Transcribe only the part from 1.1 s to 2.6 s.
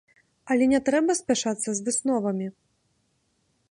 спяшацца з высновамі.